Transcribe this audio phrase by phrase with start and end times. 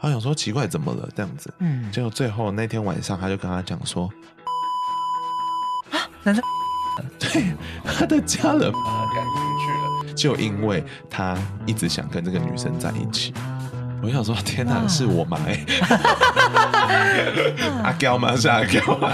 [0.00, 4.10] 他想说奇怪怎么了这样子，嗯，结果最后那天晚上他就跟他讲说，
[5.90, 6.42] 啊，男生，
[7.18, 7.44] 对，
[7.84, 11.36] 他的家人把他赶出去了，就因为他
[11.66, 13.34] 一直想跟这个女生在一起。
[14.02, 15.62] 我想说天哪，是我妈哎，
[17.84, 18.34] 阿娇吗？
[18.34, 19.12] 是阿娇吗？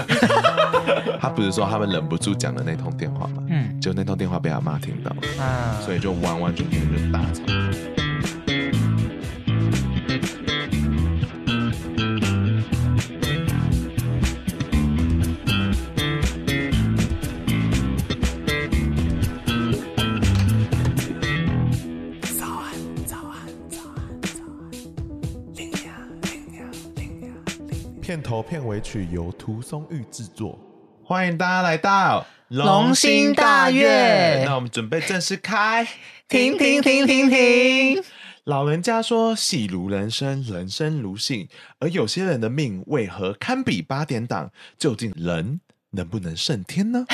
[1.19, 3.43] 他不是说他们忍不住讲了那通电话吗？
[3.49, 7.96] 嗯，就那通电话被他妈听到了，啊，所以就完完全全就大吵。
[28.07, 30.57] 片头片尾曲由涂松玉制作，
[31.03, 34.45] 欢迎大家来到龙心大悦。
[34.45, 35.85] 那我们准备正式开，
[36.29, 38.01] 停停停停停。
[38.45, 41.49] 老人家说，戏如人生，人生如戏，
[41.79, 44.51] 而有些人的命为何堪比八点档？
[44.77, 47.05] 究竟人能不能胜天呢？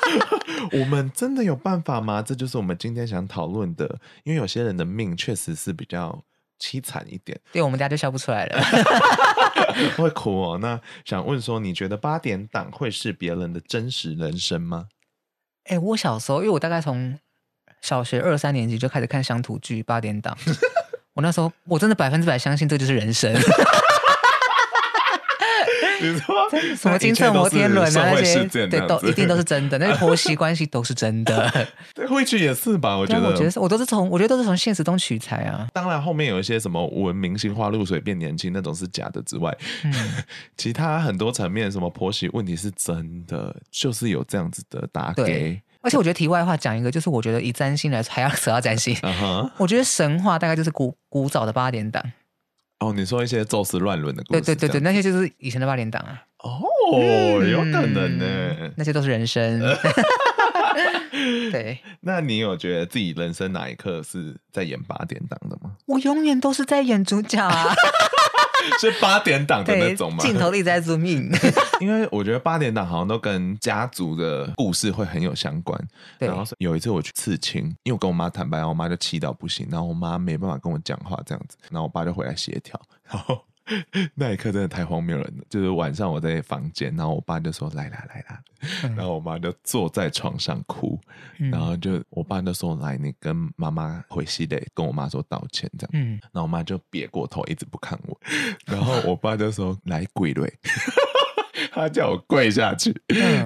[0.72, 2.22] 我们真的有办法吗？
[2.22, 4.00] 这就是我们今天想讨论的。
[4.22, 6.24] 因为有些人的命确实是比较
[6.64, 8.64] 凄惨一点，对我们家就笑不出来了。
[9.98, 10.58] 会哭哦。
[10.58, 14.86] 那想问说，你觉得八点档会是别人的真实人生吗？
[15.64, 17.18] 哎、欸，我小时候，因为我大概从
[17.82, 20.34] 小学二三年级就开始看乡土剧八点档，
[21.12, 23.34] 我那时候我真的百分之百相信这就是人生。
[26.12, 26.34] 你说
[26.76, 28.12] 什么金色摩天轮啊？
[28.12, 31.66] 那些对，都一定都是真的，那些婆媳关系都是真的。
[31.94, 32.96] 对，会去也是吧？
[32.96, 35.66] 我觉得，我觉得是，我都是从，我觉得都是从现实中取材啊。
[35.72, 39.92] 当然，后面有一些什么文明星花露水变年轻那种是假的之外，嗯、
[40.56, 45.60] 其他很多层面，什么婆媳问题是真的，就是有这样子的打给。
[45.80, 48.94] 而且我觉得题外话讲一个，就是我觉得以占星来说，还要扯到占星。
[49.04, 52.02] Uh huh、我觉得神话大概就是古古早的八点档。
[52.84, 56.22] 哦，你说一些宙斯乱伦的故事，对对对对，那些就是以前的八连档啊。
[56.38, 59.60] 哦，有可能呢、嗯，那些都是人生。
[61.50, 65.76] 对， 那你有觉得自己人生哪一刻是在演八点档的吗？
[65.86, 67.74] 我永远都是在演主角啊。
[68.80, 70.18] 是八点档的那种吗？
[70.20, 71.30] 镜头里在 zoom in，
[71.80, 75.78] 因为我觉得八点档好像都跟家族的故事会很有相关。
[76.18, 83.44] 然后有一次我去刺青，因为我跟我妈坦白，然后我妈就气到不行，然后我妈没办法跟我讲话这样子，然后我爸就回来协调，然后。
[84.14, 88.40] 那一刻真的太荒谬了，就是晚上我在房间，然后我爸就说来啦来啦，
[88.96, 90.98] 然后我妈就坐在床上哭，
[91.50, 98.20] 然后就我爸就说来，你跟妈妈回西得跟我妈说道歉这样，然后我妈就别过头一直不看我，
[98.66, 100.52] 然后我爸就说来跪瑞。
[101.74, 102.94] 他叫我跪下去，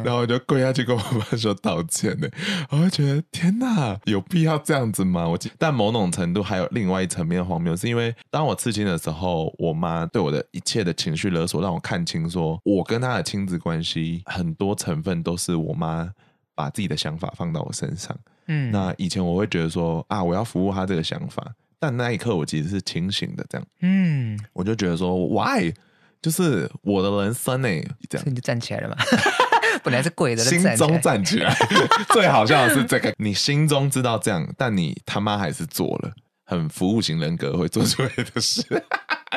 [0.04, 2.28] 然后我就跪下去跟我妈说道歉呢。
[2.68, 5.26] 我会觉得天哪，有必要这样子吗？
[5.26, 16.12] 我但某种程度还有另外一层面的荒谬，是因为当我刺青的时候，我妈对我的一切的情绪勒索，让我看清说我跟她的亲子关系很多成分都是我妈
[16.54, 18.14] 把自己的想法放到我身上。
[18.48, 23.66] 嗯，那以前我会觉得说啊，我要服务她这个想法，但那一刻我其实是清醒的，这样。
[23.80, 25.72] 嗯，我就觉得说，why？
[26.20, 27.68] 就是我的人生呢，
[28.08, 28.96] 这样你就站起来了嘛？
[29.84, 31.54] 本来是跪的，心中站起来。
[32.10, 36.12] 最好笑的是这个，你心中知道这样，但你他妈还是做了，
[36.44, 38.62] 很服务型人格会做出来的事。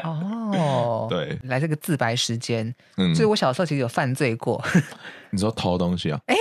[0.03, 2.73] 哦，对，来这个自白时间。
[2.97, 4.63] 嗯，所以我小时候其实有犯罪过。
[5.29, 6.19] 你说偷东西啊？
[6.25, 6.39] 哎、欸，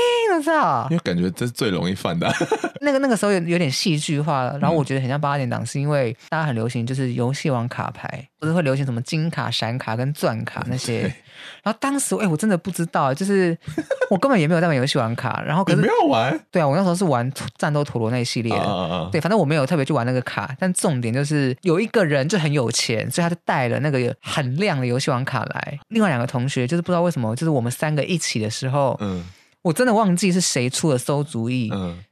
[0.91, 2.35] 因为感觉这是最容易犯的、啊。
[2.81, 11.03] 那个那个时候有有点戏剧化，然后我觉得很像八点档，是因为大家很流行，就是游戏王卡牌，不是会流行什么金卡、闪卡跟钻卡那些。
[11.63, 13.57] 然后当时哎、欸，我真的不知道，就是
[14.11, 16.39] 我根本也没有在玩游戏王卡，然后可是没有玩。
[16.51, 18.65] 对啊，我那时候是玩战斗陀螺那一系列的。
[18.65, 19.11] Uh, uh.
[19.11, 25.79] 对，反正我没有特别去玩那个卡，但重点就是有一个人就很有钱，所以他就带了那个很亮的游戏王卡来。
[25.89, 28.97] 另外两个同学就是不知道为什么，就是我们三个一起的时候。
[29.01, 29.25] 嗯，
[29.63, 32.03] 我真的忘记是谁出了馊主意，嗯，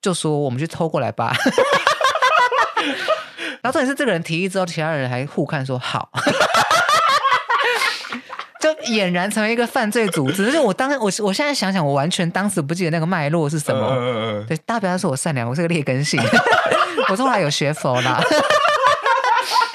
[0.00, 1.34] 就说我们去偷过来吧。
[3.62, 6.10] 然后重点是这个人提议之后，其他人还互看说好，
[8.60, 10.46] 就俨然成为一个犯罪组织。
[10.46, 13.88] 就是我当我我现在想想，我完全当时不记得那个脉络是什么。
[13.98, 16.20] 嗯、对，大家不要说我善良，我是个劣根性。
[17.08, 18.22] 我后来有学佛啦。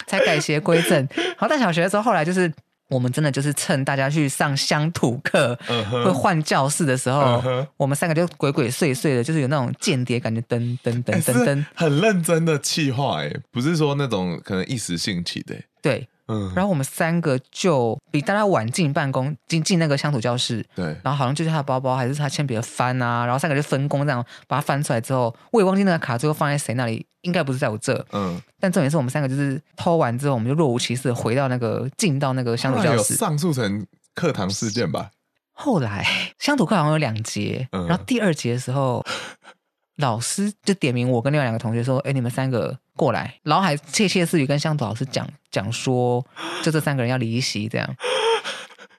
[0.05, 1.07] 才改邪归正。
[1.37, 2.53] 好，但小学的时候，后来就是。
[2.89, 6.03] 我们真的就是趁大家去上乡土课，uh huh.
[6.05, 7.67] 会换教室的时候，uh huh.
[7.77, 16.07] 我们三个就鬼鬼祟祟的，就是有那种间谍感觉，噔噔噔噔噔，很认真的气话，哎，不是说那种可能一时兴起的，对。
[16.27, 20.65] 嗯，然后我们三个就比大家晚进办公，进进那个乡土教室。
[20.75, 28.05] 对，然后好像就是他的包包，还是他铅笔的翻啊，然后三个就分工这样把它翻出来之后，我也忘记那个卡最后放在谁那里，应该不是在我这。
[28.11, 35.11] 嗯，但重点是我们三个就是偷完之后，我们就若无其事回到那个进到那个乡土教室，上诉成课堂事件吧。
[35.53, 36.05] 后来
[36.37, 39.05] 乡土课好像有两节，嗯、然后第二节的时候。
[39.97, 46.25] 老师就点名我跟另外两个同学说：“哎，你们三个过来。”然后还窃窃私语跟乡土老师讲讲说，
[46.63, 47.95] 就这三个人要离席这样。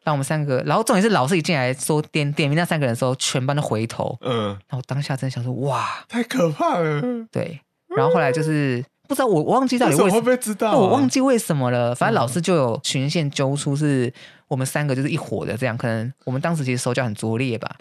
[0.05, 4.17] 让我们三个，然后重点是老师一进来说点点名那三个人的时候，全班都回头。
[4.23, 7.61] 嗯，然后当下真的想说：“哇，太可怕了。”对。
[7.95, 11.95] 然后后来就是不知道我我忘记到底为什么会知道、啊，我忘记为什么了。
[11.95, 14.13] 反正老师就有循线揪出是
[14.47, 15.77] 我们三个就是一伙的这样。
[15.77, 17.77] 可能我们当时其实手脚很拙劣吧。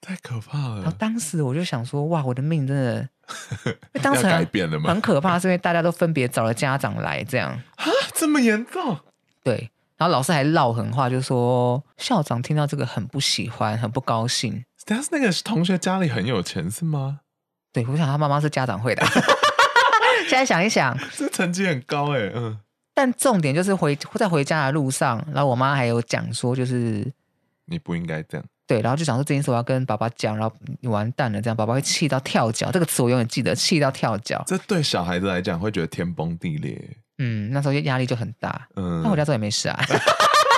[0.00, 0.76] 太可怕了！
[0.82, 3.08] 然后当时我就想说，哇，我的命真的，
[3.66, 4.88] 因为当时改变了嘛？
[4.92, 8.98] 很可怕，是因为大家都分别找了家长来，这样啊，这么严重？
[9.42, 9.70] 对。
[9.96, 14.64] 然后老师还唠狠话，就说校长听到这个很不喜欢，很不高兴。
[14.86, 17.20] 但是那个同学家里很有钱是吗？
[17.70, 19.04] 对，我想他妈妈是家长会的。
[20.26, 22.58] 现在想一想，这成绩很高哎，嗯。
[22.94, 27.06] 但重点就是回在回家的路上，然后我妈还有讲说，就是
[27.66, 28.46] 你不应该这样。
[28.70, 32.70] 对，然后就想说这件事我要跟爸爸讲，然后你完蛋了，这样爸爸会气到跳脚。
[32.70, 34.40] 这个词我永远记得，气到跳脚。
[34.46, 36.80] 这对小孩子来讲会觉得天崩地裂。
[37.18, 38.68] 嗯，那时候压力就很大。
[38.76, 39.76] 嗯，那回家之后也没事啊。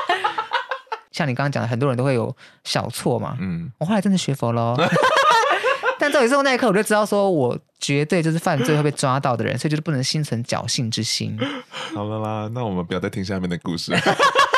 [1.11, 3.35] 像你刚刚讲的，很多人都会有小错嘛。
[3.41, 4.77] 嗯，我后来真的学佛喽。
[5.99, 11.39] 但这里之后那一刻，我就知道说我绝对就是犯罪会被抓到的人，所以就是不能心存侥幸之心。
[11.95, 13.91] 好了啦，那我们不要再听下面的故事。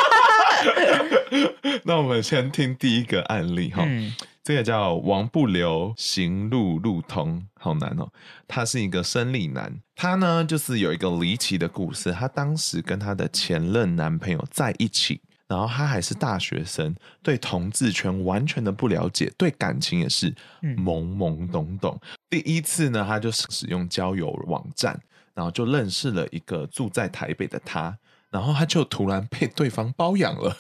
[1.84, 8.08] 那我们先听第一个案例哈，嗯、这个叫王不留行路路通，好难哦。
[8.46, 12.12] 他是一个生理男，他呢就是有一个离奇的故事。
[12.12, 20.32] 他当时跟他的前任男朋友在一起，然后他还是大学生，对同志圈完全的不了解，对感情也是
[20.62, 21.98] 懵懵懂懂。
[22.02, 24.98] 嗯、第一次呢，他就使用交友网站，
[25.34, 27.98] 然后就认识了一个住在台北的他。
[28.30, 30.56] 然后他就突然被对方包养了，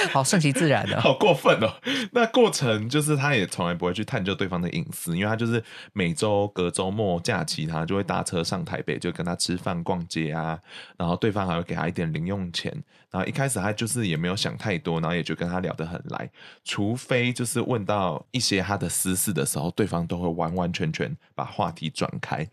[0.12, 1.72] 好顺其自然的， 好过分哦！
[2.12, 5.62] 那过程就是他也从来不会去探究对方的隐私，因为他就是
[5.92, 10.58] 每周隔周末假期，他就会搭车上台北，就跟他吃饭逛街啊。
[10.96, 12.72] 然后对方还会给他一点零用钱。
[13.10, 16.30] 然后一开始他就是也没有想太多，然后也就跟他聊得很来。
[16.64, 22.48] 除非就是问到一些他的私事的时候，对方都会完完全全把话题转开。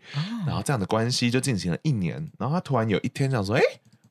[0.46, 2.30] 然后这样的关系就进行了一年。
[2.38, 3.62] 然后他突然有一天想说：“哎。”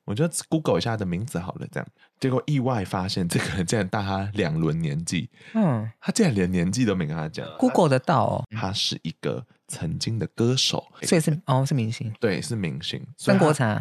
[0.08, 1.88] 我就 Google 一下他的名字好了，这样。
[2.18, 13.70] 结果意外发现这个人竟然大他两轮年纪，嗯，他竟然连年纪都没跟他讲，Google 得到哦，他是一个曾经的歌手，所以是哦是明星，对，是明星，曾国城，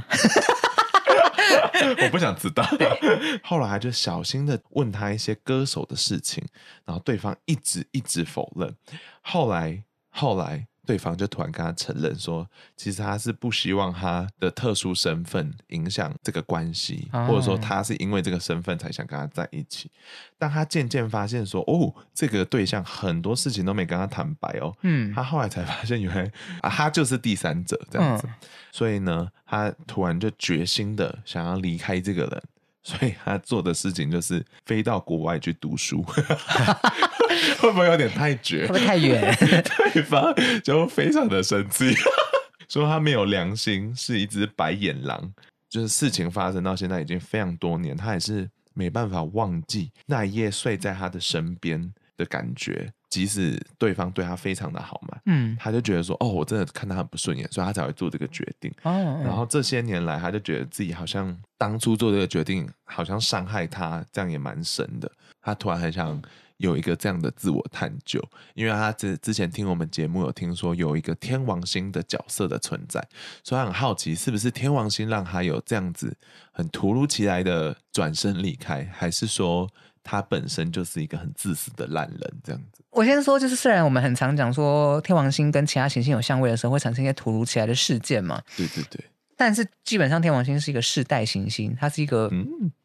[2.03, 2.67] 我不想知道。
[3.45, 6.45] 后来他就小心的问他一些歌手的事情，
[6.85, 8.75] 然后对方一直一直否认，
[9.23, 10.67] 后来后来。
[10.87, 19.91] 对方就突然跟他承认说，其实他是不希望他的特殊身份影响这个关系，哦、或者说他是因为这个身份才想跟他在一起。
[20.39, 24.73] 但他渐渐发现说，哦，这个对象很多事情都没跟他坦白哦。
[24.83, 26.31] 嗯，他后来才发现，原来
[26.63, 28.27] 啊，他就是第三者这样子。
[28.27, 28.35] 嗯、
[28.71, 32.43] 所以呢，他突然就决心的想要离开这个人。
[32.87, 36.05] 所以他做的事情就是飞到国外去读书，
[37.59, 38.61] 会不会有点太绝？
[38.63, 39.35] 会不会太远？
[39.93, 41.93] 对方就非常的生气，
[42.71, 45.33] 说他没有良心，是一只白眼狼。
[45.69, 52.93] 就是事情发生到现在已经非常多年，他还是没办法忘记那一夜睡在他的身边的感觉。
[53.09, 58.71] 即使对方对他非常的好嘛，嗯，他就觉得说，哦，我真的看他很不顺眼，所以他才会做这个决定。
[58.83, 65.11] 哦，哦，然后这些年来，他就觉得自己好像当初做这个决定，好像伤害他，这样也蛮深的。
[65.41, 66.21] 他突然很想
[66.59, 68.21] 有一个这样的自我探究，
[68.55, 73.01] 因为他之之前听我们节目有听说有一个天王星的角色的存在，
[73.43, 76.15] 所以他很好奇是不是天王星让他有这样子
[76.53, 79.71] 很突如其来的转身离开，还是说？
[80.09, 82.85] 他本身就是一个很自私的烂人，这样子。
[82.91, 89.05] 我先说，就是虽然我们很常讲说天王星跟其他行星有相位的时候会产生一些突如其来的事件嘛，对对对。
[89.37, 92.31] 但是基本上天王星是一个世代行星，它是一个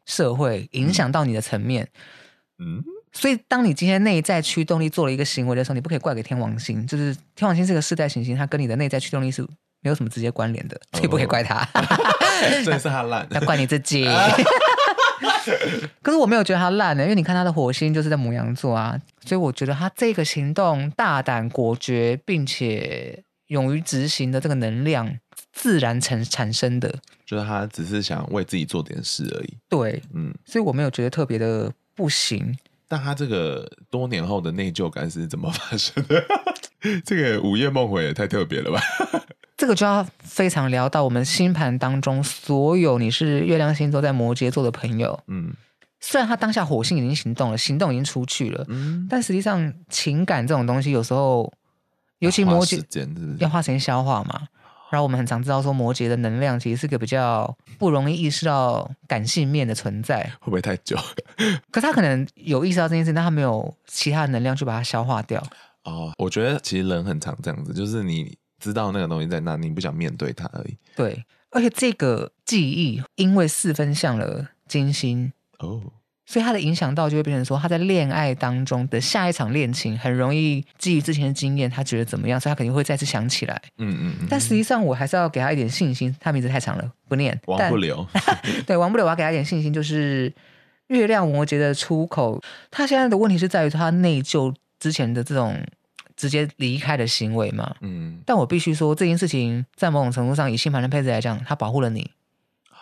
[0.05, 1.87] 社会影响到你的层面。
[2.57, 2.83] 嗯。
[3.13, 9.41] 所以当你今天内在驱动力做了一个行为的时候，你不可以怪给天王星，就是天王星是个世代行星，它跟你的内在驱动力是
[9.81, 11.67] 没有什么直接关联的，所以不可以怪他。
[12.65, 14.05] 这是他烂，要怪你自己。
[16.01, 25.17] 可是我没有觉得他烂呢，因为你看他的火星就是在母羊座啊，所以我觉得他这个行动大胆果决，并且勇于执行的这个能量，
[25.51, 26.93] 自然产产生的。
[27.25, 29.57] 就是他只是想为自己做点事而已。
[29.69, 32.57] 对，嗯，所以我没有觉得特别的不行。
[32.87, 36.21] 但他这个多年后的内疚感是怎么发生的？
[37.05, 38.81] 这个午夜梦回也太特别了吧？
[39.57, 45.19] 这个就要非常聊到我们星盘当中所有你是月亮星座在摩羯座的朋友。
[45.27, 45.53] 嗯，
[45.99, 51.53] 虽然他当下火星已经行动了，行动已经出去了，嗯，但实际上情感这种东西有时候，
[52.19, 52.83] 尤其摩羯
[53.37, 54.47] 要花时间消化嘛。
[54.89, 60.21] 然后我们很常知道说，摩羯的能量其实是个比较不容易意识到感性面的存在。
[60.41, 60.97] 会不会太久？
[61.71, 65.41] 可是他可能有意识到这件事，但他没有其他的能量去把它消化掉。
[65.83, 70.77] 哦，我觉得其实人很常这样子，就是你知道那个东西在那，你不想面对它而已。
[70.95, 75.81] 对，而且这个记忆因为四分像了金星哦。
[76.23, 83.61] 所以它的影响到就会变成说，他在恋爱当中的下一场恋情很容易基于之前的经验，他觉得怎么样，所以他肯定会再次想起来。
[83.79, 84.27] 嗯嗯嗯。
[84.29, 86.15] 但实际上，我还是要给他一点信心。
[86.21, 87.37] 他名字太长了，不念。
[87.47, 88.07] 王不留。
[88.65, 90.33] 对，王不留，我要给他一点信心，就是
[90.87, 92.41] 月亮摩羯的出口。
[92.69, 95.57] 他现在的问题是在于他内疚之前的这种
[96.17, 97.73] 直接离开的行为嘛。
[97.79, 98.21] 嗯。
[98.25, 102.11] 但我必须说，这件事情在某种程度上，以星盘的配置来讲，它保护了你。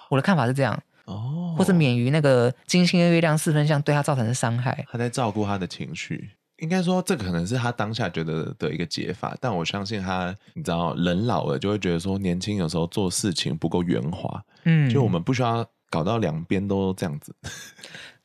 [0.09, 0.81] 我的看法是这样。
[1.05, 6.29] 哦，或是免于那个金星跟月亮四分相对他造成的伤害，他在照顾他的情绪。
[6.57, 9.35] 应该说，这可能是他当下觉得的一个解法。
[9.41, 14.43] 但我相信他，你知道，人老了就会觉得说，年轻有时候做事情不够圆滑。
[14.65, 17.33] 嗯，就我们不需要搞到两边都这样子。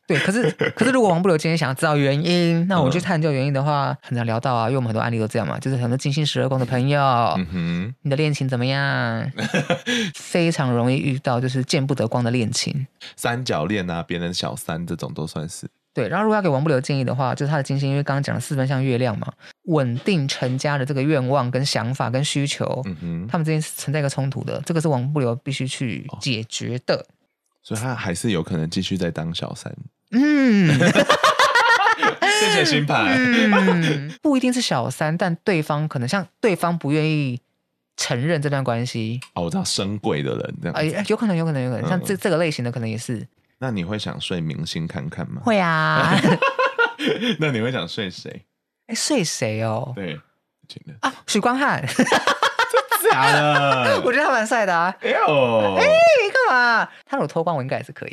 [0.06, 4.66] 对，可是可是，如果王不留今天想要知道原因，那我们去探究原因的话，嗯、很难聊到啊。
[4.66, 7.00] 因为我们很多案例都这样嘛，就是很多金星十二宫的朋友，
[7.38, 9.32] 嗯哼，你的恋情怎么样？
[10.14, 15.66] 非常容易遇到就是见不得光的恋情，三角恋啊，别人小三这种都算是。
[15.94, 19.32] 对，然后如果要给王不留建议的话，就是他的金星，因为刚刚讲了四分像月亮嘛，
[19.68, 26.96] 稳定成家的这个愿望跟想法跟需求，嗯哼，他们之间是存在一个冲突的，这个是王不留必须去解决的。
[26.96, 27.06] 哦
[27.66, 29.74] 所以他还是有可能继续在当小三。
[30.14, 30.78] 嗯，
[32.40, 33.04] 谢谢星盘。
[33.08, 37.40] 嗯，不一定是小三，但对方可能像对方不愿意
[37.96, 39.20] 承认这段关系。
[39.34, 40.74] 哦，我知道深贵的人这样。
[40.76, 43.26] 哎，有可能，有可能，有可能，像这这个类型的，可能也是。
[43.58, 45.42] 那你会想睡明星看看吗？
[45.44, 46.14] 会啊。
[47.38, 48.44] 那你会想睡谁？
[48.86, 49.92] 哎，睡谁哦？
[49.94, 50.18] 对，
[51.00, 51.84] 啊，许光汉。
[53.10, 54.94] 假的，我觉得他蛮帅的啊！
[55.00, 55.84] 哎呦，哎，
[56.48, 56.88] 干嘛？
[57.06, 58.12] 他如果脱光，我应该也是可以。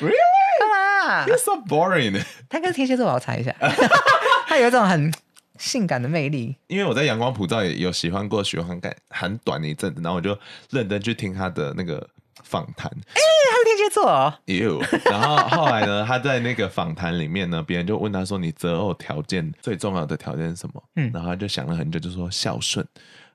[0.00, 0.12] Really？
[0.60, 2.22] 干嘛？You're so boring。
[2.48, 3.54] 他跟天蝎座，我要猜一下。
[4.46, 5.12] 他有一种很
[5.58, 6.56] 性感的魅力。
[6.66, 10.38] 因为我在阳光普照也有喜欢过许光汉很短的一阵子，然后我就
[10.70, 12.06] 认真去听他的那个
[12.42, 12.90] 访谈。
[13.14, 14.34] 哎，他是天蝎座哦。
[14.46, 22.86] 哟，然后后来呢，他在那个访谈里面呢，别人就问他说：“你择偶条件最重要的条件是什么？”嗯，然后他就想了很久，就说孝顺。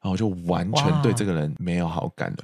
[0.07, 2.37] 然后我就完全对这个人没有好感了。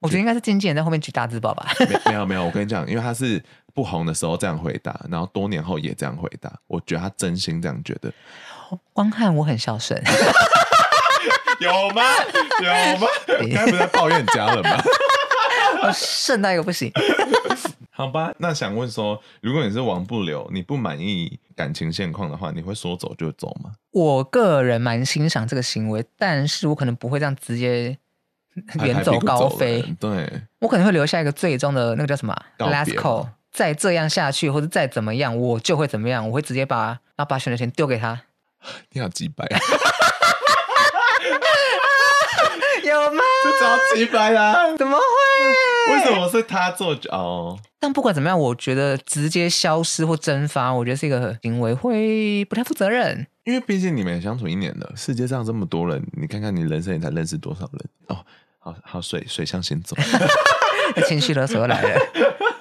[0.00, 1.66] 我觉得应该是经纪人在后面举大字报吧。
[1.78, 3.42] 没没有没有，我跟你讲，因为他是
[3.72, 6.52] 不红的时候这样回答，然后多年后也这样回答。
[6.66, 8.12] 我觉得他真心这样觉得。
[8.92, 10.02] 光看我很孝顺，
[11.60, 12.02] 有吗？
[12.60, 13.06] 有吗？
[13.40, 14.82] 你刚才不是在抱怨家人吗？
[15.94, 16.90] 顺到一个不行。
[17.96, 23.70] 好吧，那想问说，如果你是王不留，你不满意感情现况的话，你会说走就走吗？
[23.92, 27.96] 我个人蛮欣赏这个行为，但是我可能不会这样直接
[28.82, 29.80] 远走高飞。
[30.00, 38.22] 对，我可能会留下一个最终的那个叫什么 last call，再这样下去或者再怎么样，我就会怎么样，我会直接把然后把选择权丢给他。
[38.90, 39.46] 你好机掰，
[42.82, 43.22] 有吗？
[43.44, 44.76] 这超机掰啊！
[44.76, 45.73] 怎么会？
[45.90, 47.58] 为什么是他做哦？
[47.78, 53.26] 但不管怎么样，我觉得直接消失或蒸发，我觉得是一个行为会不太负责任。
[53.44, 58.24] 因为毕竟你们也相处一年了，世界上这么多人，你看看你人生也才认识多少人哦？
[58.58, 59.94] 好好水水象先走，
[61.06, 62.00] 情绪勒索来了。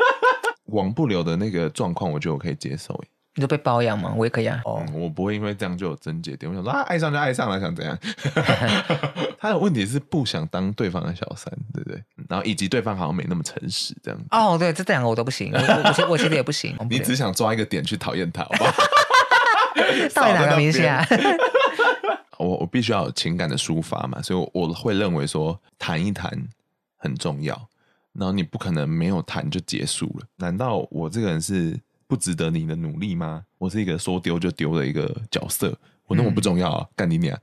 [0.68, 3.02] 网不留的那个状况，我觉得我可以接受。
[3.36, 4.14] 你就被包养吗？
[4.16, 4.62] 我也可以啊。
[4.66, 6.50] 哦、嗯，我不会因为这样就有症结点。
[6.52, 7.98] 我想说啊，爱上就爱上了，想怎样？
[9.40, 12.02] 他的问题是不想当对方的小三，对不对？
[12.30, 14.20] 然后以及对方好像没那么诚实，这样。
[14.32, 15.52] 哦，对，这两个我都不行。
[15.52, 16.78] 我我我其实也 不行。
[16.90, 18.72] 你只想抓一个点去讨厌他，好不好？
[20.14, 21.06] 到底哪个明星啊？
[22.38, 26.32] 我我必须要有情感的抒发嘛，所以我会认为说谈一谈
[26.98, 27.60] 很重要。
[28.14, 30.28] 然后你不可能没有谈就结束了。
[30.38, 31.80] 难道我这个人是？
[32.14, 33.44] 不值得你的努力吗？
[33.58, 36.86] 我是一个说丢就丢的一个角色，我那么不重要啊？
[36.96, 37.36] 干你娘！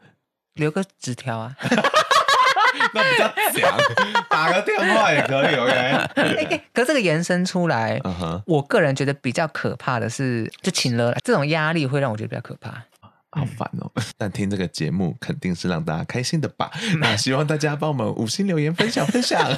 [0.55, 1.57] 留个纸条啊！
[2.95, 3.77] 那比较讲，
[4.31, 5.73] 打个电话也可以，OK？
[6.15, 8.43] 欸、可是这个延伸出来，uh huh.
[8.47, 12.85] 我个人觉得比较可怕的是，就请了这种压力会让我觉得比较可怕，
[13.31, 13.91] 好烦哦。
[14.17, 16.71] 但听这个节目肯定是让大家开心的吧？
[17.00, 19.50] 那希望大家帮我们五星留言分享分享。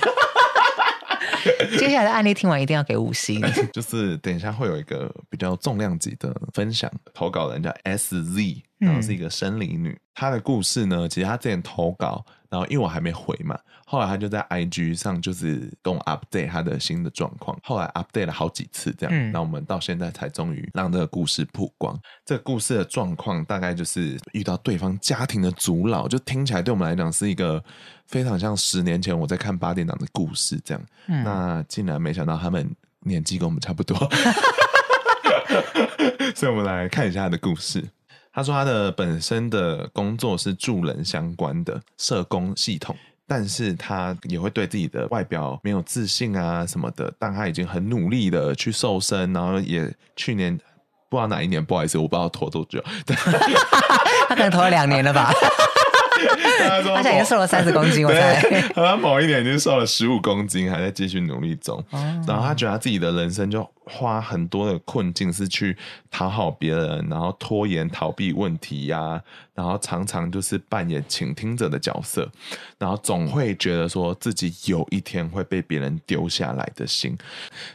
[1.78, 3.40] 接下来的案例听完一定要给五星，
[3.72, 12.24] 就是等一下会有一个比较重量级的分享，投稿人叫 S Z，然后是一个生理女，她的故事呢，其实她之前投稿。
[12.52, 13.58] 然后因为我还没回嘛，
[13.92, 21.94] 后来他就在 IG 上就是跟我 update 他的新的状况，后来 update 了好几次这样，那、嗯、我们到现在才终于让这个故事曝光。
[22.24, 27.62] 这个故事的状况大概就是遇到对方家庭的阻挠，就听起来对我们来讲是一个
[28.06, 30.82] 非常像十年前我在看八点档的故事这样。
[31.08, 33.94] 嗯、那竟然没想到他们年纪跟我们差不多，
[36.34, 37.86] 所以我们来看一下他的故事。
[38.32, 42.96] 他说他的本身的工作是助人相关的社工系统，
[43.34, 50.54] 但是他也会对自己的外表没有自信啊什么的，但他已经很努力的去瘦身，然后也去年
[51.08, 52.78] 不知道哪一年，不好意思，我不知道拖多久，
[54.28, 55.32] 他可能拖了两年了吧。
[56.58, 58.40] 他说他现在已经瘦了三十公斤，我猜。
[58.74, 61.82] 他某一年已经瘦了十五公斤，还在继续努力中。
[62.26, 65.76] 然后他觉得他自己的人生就花很多的困境是去
[66.10, 69.22] 讨好别人，然后拖延逃避问题呀、啊，
[69.54, 72.30] 然后常常就是扮演倾听者的角色，
[72.78, 77.16] 然后总会觉得说自己有一天会被别人丢下来的心。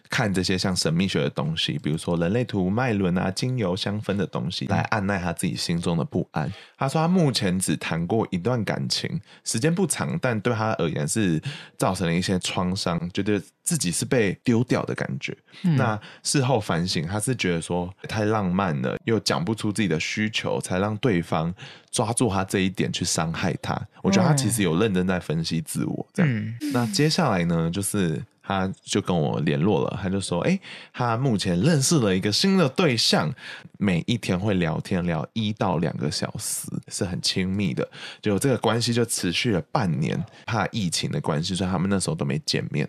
[0.10, 6.52] 看这些像神秘学的东西，比如说人类图、脉轮啊、精油、香氛的东西，来按捺他自己心中的不安。
[6.78, 9.10] 他说他目前只谈过一段感情，
[9.46, 11.42] 时间不长，但对他而言是
[11.78, 15.36] 造成了一些创伤，觉得自己是被丢掉的感觉。
[15.64, 21.54] 嗯、那事后反省，他是觉得说太浪漫了，又讲不出自己的需求，才让对方
[21.90, 23.80] 抓住他这一点去伤害他。
[24.04, 26.06] 我觉得他其实有认真在分析自我。
[26.14, 28.22] 这样，嗯、那接下来呢，就是。
[28.48, 30.58] 他就跟我联络了，他就说：“哎，
[30.94, 33.30] 他目前认识了一个新的对象，
[33.78, 37.86] 每一天会聊天聊一到两个小时，是很亲密的。
[38.22, 42.88] 就这个关系就持续了半年，怕疫情的关系，所以他们那时候都没见面。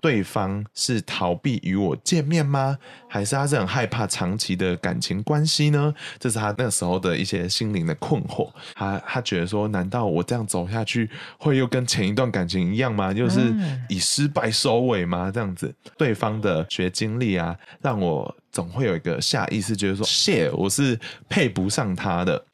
[0.00, 2.78] 对方是逃避与我见面吗？
[3.08, 5.92] 还是他是很害怕长期的感情关系呢？
[6.20, 8.48] 这是他那时候的一些心灵的困惑。
[8.74, 13.12] 他他觉得说，难道我这样走下去，会又跟前一段感情一样吗？
[13.12, 13.52] 就是
[13.88, 15.30] 以失败收尾。”会吗？
[15.32, 20.98] 这样子，对方的学经历啊，让我总会有一个下意识觉得说，shit，我是
[21.30, 22.44] 配不上他的，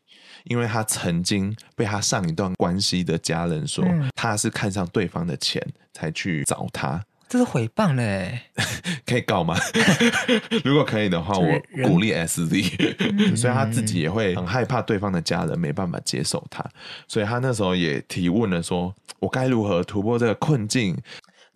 [0.44, 5.60] 因为他曾经被他上一段关系的家人说，嗯、他是看上对方的钱
[5.92, 8.40] 才去找他，这是诽谤嘞，
[9.04, 9.56] 可以告吗？
[10.64, 16.64] 如果可以的话，我鼓励 SZ，、嗯、所以他自己也会很害怕对方的家人没办法接受他，
[17.08, 20.96] 所以他那时候也提问了说，说我该如何突破这个困境？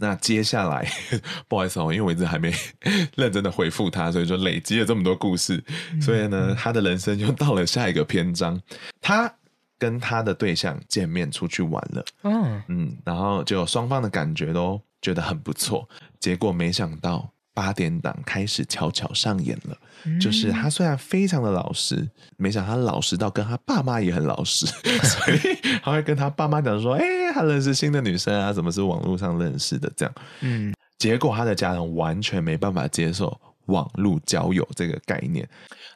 [0.03, 0.85] 那接下来，
[1.47, 2.53] 不好意思哦，因为我一直还没
[3.15, 5.63] 认真的回复他，所以就累积了这么多故事，
[6.03, 8.61] 所以呢，他的人生就到了下一个篇章。
[9.01, 9.33] 他
[9.79, 15.89] 跟他的对象见面出去玩了，嗯嗯，然后就双方的感觉都觉得很不错，
[16.19, 17.32] 结果没想到。
[17.55, 24.67] 八点档开始悄悄上演了，嗯、就是他虽然非常的老实，没想到他老实到跟他爸妈也很老实，
[25.05, 25.39] 所以
[25.83, 35.49] 他会跟他爸妈讲说：“哎、欸，他认识新的女生啊，怎么是网络上认识的？”这样，嗯，结果他的家人完全没办法接受网络交友这个概念，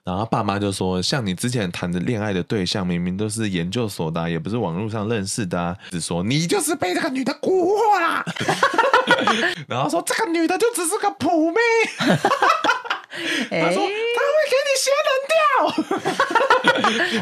[0.05, 8.25] 然后他爸妈就说：“像你之前谈的恋爱的对象，明明都是研究所的、啊，也不是网络上认识的、啊，只说你就是被这个女的蛊惑啦。”
[9.69, 11.61] 然后说这个女的就只是个普妹，
[11.99, 12.21] 他说
[13.51, 13.81] 他会
[14.51, 15.11] 给你仙人
[17.13, 17.15] 跳，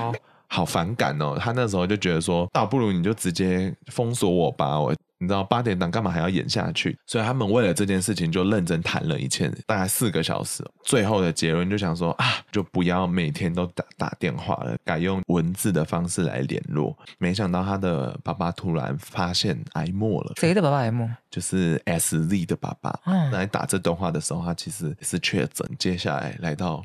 [0.54, 1.36] 好，反感哦。
[1.36, 4.94] 他那时候就觉得说，倒不如你就直接封锁我吧，我。
[5.18, 6.94] 你知道八点档干嘛还要演下去？
[7.06, 10.62] 所以他们为了这件事情就认真谈了一千大概四个小时。
[10.82, 16.94] 最后的结论就想说啊，就不要每天都打打电话了，改用文字的方式来联络。
[17.16, 20.32] 没想到他的爸爸突然发现癌末了。
[20.36, 21.08] 谁的爸爸癌末？
[21.30, 22.94] 就是 SZ 的爸爸。
[23.06, 25.66] 嗯，来打这段话的时候，他其实是确诊。
[25.78, 26.84] 接下来来到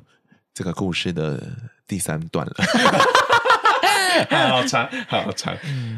[0.53, 1.45] 这个故事的
[1.86, 2.55] 第三段了。
[4.49, 5.55] 好长，好长。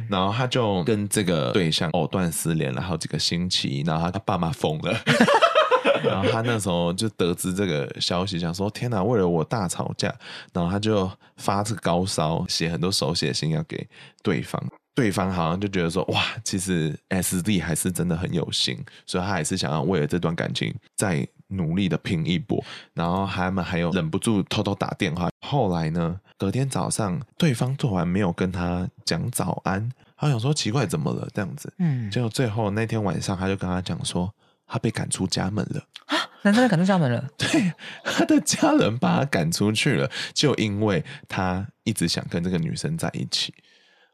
[0.10, 4.98] 然后他就跟这个对象藕断丝连了好几个星期，然后他爸妈疯了。
[6.04, 9.04] 然后他那时候就得知这个消息，想说：“天哪！
[9.04, 10.14] 为了我大吵架。”
[10.52, 13.88] 然后他就发这个高烧，写很多手写信要给
[14.24, 14.62] 对方。
[14.94, 25.30] 对方好像就觉得说：“哇，其实 SD 还是真的很有心，所以他还是想要为了这段感情再努力的拼一波。”然后他们还有忍不住偷偷打电话。
[25.42, 26.20] 后来呢？
[26.38, 34.34] 隔天早上，对方做完没有跟他讲早安，他想说奇怪怎么了这样子，嗯，结果最后那天晚上他就跟他讲说，
[34.66, 37.72] 他被赶出家门了啊，男生被赶出家门了， 对，
[38.04, 43.54] 他的家人把他赶出去了，就因为他一直想跟这个女生在一起。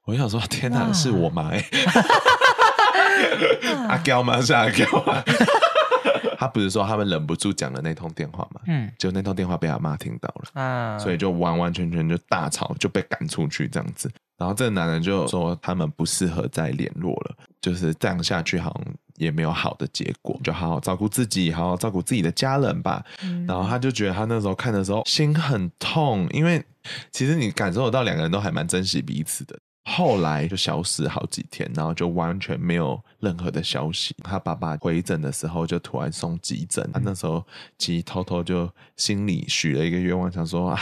[0.04, 1.64] 我想说，天哪，是我妈哎，
[3.88, 4.42] 阿娇吗？
[4.42, 5.24] 是阿娇吗？
[6.40, 8.62] 他不是说他们忍不住讲了那通电话嘛？
[8.68, 14.10] 嗯，就那通电话被他妈听到了啊，所以就完完全全就大吵，就被赶出去这样子。
[14.38, 23.04] 然后这个男人就说他们不适合再联络了，就是这样下去好像也没有好的结果，就好好照顾自己，好好照顾自己的家人吧。
[23.24, 26.64] 嗯，然后他就觉得他那时候看的时候心很痛，因为
[27.12, 29.58] 其实你感受得到两个人都还蛮珍惜彼此的。
[29.90, 34.14] 后来就消失好几天，然后就完全没有任何的消息。
[34.22, 37.42] 他爸爸回诊的时候就突然送急诊，他那时候
[37.78, 40.80] 其实偷偷就心里许了一个愿望，想说啊，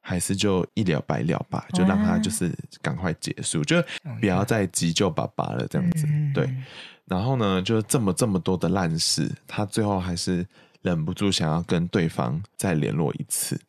[0.00, 2.52] 还是就一了百了吧，就让他就是
[2.82, 3.80] 赶快结束，就
[4.18, 6.04] 不要再急救爸爸了这样子。
[6.34, 6.52] 对，
[7.04, 10.44] 然后呢，就这么这么多的烂事，他最后还是
[10.82, 13.60] 忍不住想要跟对方再联络一次。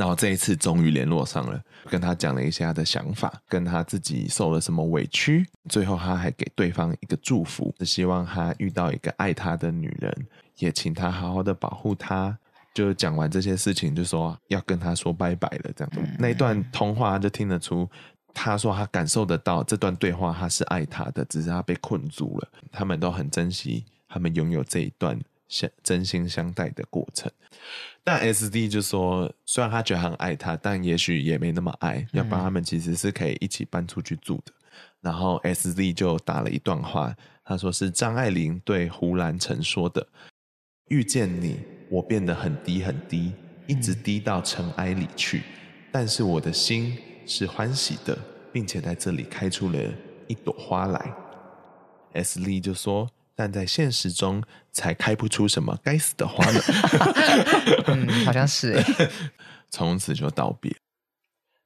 [0.00, 5.46] 然后这一次终于联络上了，跟他讲了一下他的想法，跟他自己受了什么委屈。
[5.68, 10.10] 最后他还给对方一个祝福，是希望他遇到一个爱他的女人，
[10.56, 12.38] 也请他好好的保护他。
[12.72, 15.70] 就讲完这些事情，就说要跟他说拜拜了。
[15.76, 17.86] 这样子，那一段通话就听得出，
[18.32, 22.48] 他说他感受得到这段对话他是爱他的，只是他被困住了。
[22.72, 27.30] 他们都很珍惜他们拥有这一段相真心相待的过程。
[28.02, 34.52] 但 SD 就说，虽然他觉得很爱他，但也许也没那么爱，要不然他们其实是可以一起搬出去住的。
[35.02, 40.06] 然后 SD 就打了一段话，他说是张爱玲对胡兰成说的
[40.88, 41.58] ：“遇见你，
[41.90, 43.32] 我变得很低很低，
[43.66, 45.42] 一直低到尘埃里去，
[45.92, 48.16] 但是我的心是欢喜的，
[48.52, 49.78] 并且在这里开出了
[50.26, 51.12] 一朵花来。
[52.14, 53.10] ”SD 就说。
[53.32, 56.60] 但在现实中，才开不出什么该死的花呢。
[57.86, 58.82] 嗯，好像是。
[59.70, 60.74] 从此就道别。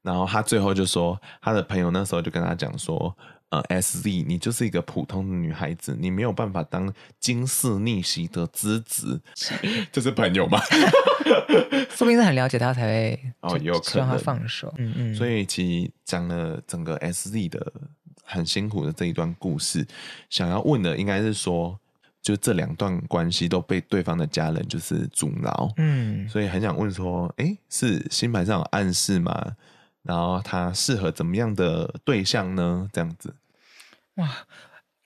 [0.02, 3.16] 然后他最后就说，他的朋友那时候就跟他讲说
[3.48, 9.20] ：“呃，SZ，你就是一个普通的女孩子，你没有办法当惊世逆袭的之子。”
[9.90, 10.60] 这是朋友吗？
[11.96, 14.72] 说不定是很了解他才会哦，有可能让他放手。
[14.76, 15.14] 嗯嗯。
[15.14, 17.72] 所以其实讲了整个 SZ 的。
[18.26, 19.86] 很辛苦的这一段故事，
[20.30, 21.78] 想要问的应该是说，
[22.24, 29.52] 就这两段关系都被对方的家人就是阻挠，嗯，所以很想问说，哎、欸，是星盘上有暗示吗？
[30.02, 32.88] 然后他适合怎么样的对象呢？
[32.90, 33.34] 这样子，
[34.14, 34.26] 哇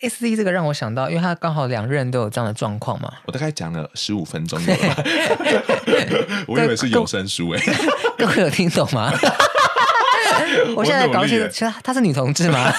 [0.01, 3.13] ，S D 这个让我想到，因为他刚好两任都有这样的状况嘛。
[3.25, 4.61] 我大概讲了十五分钟，
[6.47, 7.61] 我以为是有声书哎，
[8.17, 9.13] 各位有听懂吗？
[10.77, 12.71] 我现在搞清楚，其实他是女同志吗？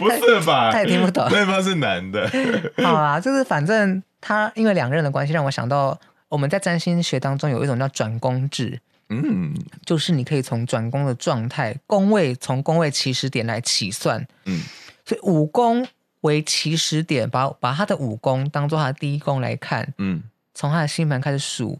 [0.00, 0.70] 不是吧？
[0.72, 1.26] 他也听不懂。
[1.30, 2.28] 对方是男的。
[2.82, 8.80] 好啦，就是反正他因为两个人的关系，让我想到我们在占星学当中有一种叫转宫制。
[9.12, 9.52] 嗯，
[9.84, 14.24] 就是你可以从转宫的状态、宫位，从宫位起始点来起算。
[14.44, 14.62] 嗯，
[15.04, 15.84] 所以五宫
[16.20, 19.92] 为起始点，把把他的五宫当做他的第一宫来看。
[19.98, 20.22] 嗯，
[20.54, 21.76] 从他的星盘开始数，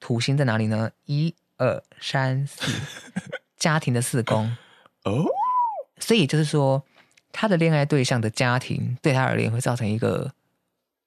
[0.00, 0.90] 土星在哪里呢？
[1.04, 2.72] 一二三四，
[3.58, 4.56] 家庭的四宫。
[5.04, 5.26] 哦，
[5.98, 6.82] 所以就是说。
[7.32, 10.30] 他的恋爱对象的家庭对他而言会造成一个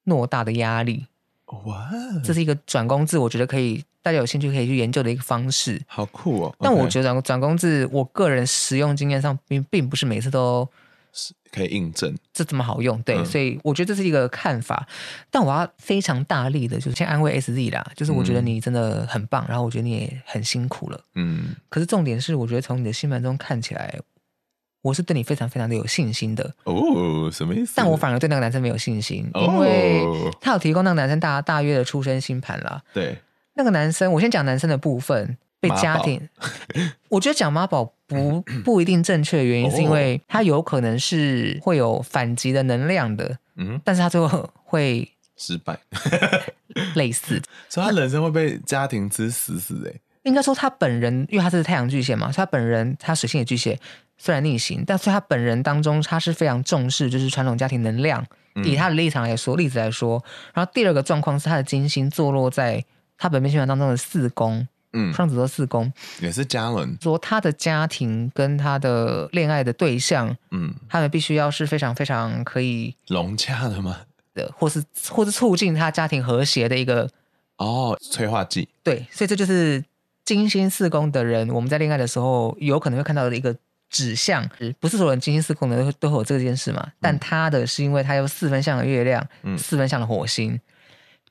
[0.06, 1.06] 偌大的压力。
[1.64, 1.90] 哇，
[2.24, 5.80] 这是一个转工制，我觉得可以，大家有兴趣可以去研究的一个方式。
[5.86, 6.56] 好酷哦！
[6.60, 10.68] 但我觉得转转工制，我个人使用经验上并并不是每次都
[11.14, 13.00] 是可以印证这这么好用。
[13.04, 14.88] 对，嗯、所以我觉得这是一个看法。
[15.30, 21.00] 但我要非常大力的，就是先安慰 SZ 啦，就是我觉得你真的很棒，嗯、然后我觉得你也很辛苦了。
[21.14, 24.00] 嗯，可是重点是，我觉得从你的新闻中看起来。
[24.86, 27.74] 我是对你非常非常的有信心的哦，什么意思？
[27.76, 30.06] 但我反而对那个男生没有信心，哦、因为
[30.40, 32.80] 他有提供那个男生大大约的出生星盘啦。
[32.94, 33.18] 对，
[33.56, 36.22] 那个男生，我先讲男生的部分，被家庭，
[37.10, 45.80] 我觉得讲妈宝不 不一定正确的原因，是因为他有可能是会有反击的能量的，嗯，但是他最后会失败，
[46.94, 49.92] 类似， 所以他人生会被家庭吃死死的。
[50.26, 53.80] 应该说他本人，因为他是太阳巨蟹嘛，所以他本人他水星也巨蟹。
[54.18, 58.26] 虽然逆行，但是他本人当中，他是非常重视就是传统家庭能量。
[58.56, 62.84] 嗯、以他的立场来说，例子来说，然后第二个状况是他的金星坐落在
[63.18, 66.98] 他本命星盘当中的四宫，嗯，双子座四宫也是家人。
[67.02, 74.00] 说他的家庭跟他的恋爱的对象，嗯，他们必须要是非常非常可以融洽的吗？
[74.34, 77.10] 的，或是或是促进他家庭和谐的一个
[77.58, 78.70] 哦，催化剂。
[78.82, 79.84] 对，所以这就是
[80.26, 83.56] 金星四宫的人，我们在恋爱的时候有可能会看到的一个。
[83.88, 84.46] 指向，
[84.80, 86.86] 不是所有人金星四宫的都都会有这件事嘛？
[87.00, 90.60] 但他的是因为他有四分相的月亮，嗯，四分相的火星，